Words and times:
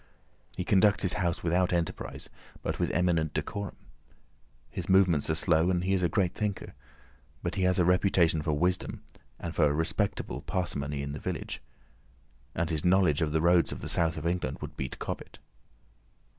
He 0.57 0.63
conducts 0.65 1.03
his 1.03 1.13
house 1.13 1.43
without 1.43 1.71
enterprise, 1.71 2.27
but 2.63 2.79
with 2.79 2.89
eminent 2.89 3.35
decorum. 3.35 3.75
His 4.71 4.89
movements 4.89 5.29
are 5.29 5.35
slow, 5.35 5.69
and 5.69 5.83
he 5.83 5.93
is 5.93 6.01
a 6.01 6.09
great 6.09 6.33
thinker. 6.33 6.73
But 7.43 7.53
he 7.53 7.61
has 7.65 7.77
a 7.77 7.85
reputation 7.85 8.41
for 8.41 8.53
wisdom 8.53 9.03
and 9.37 9.53
for 9.55 9.65
a 9.65 9.73
respectable 9.75 10.41
parsimony 10.41 11.03
in 11.03 11.11
the 11.13 11.19
village, 11.19 11.61
and 12.55 12.71
his 12.71 12.83
knowledge 12.83 13.21
of 13.21 13.31
the 13.31 13.41
roads 13.41 13.71
of 13.71 13.81
the 13.81 13.89
South 13.89 14.17
of 14.17 14.25
England 14.25 14.57
would 14.59 14.75
beat 14.75 14.97
Cobbett. 14.97 15.37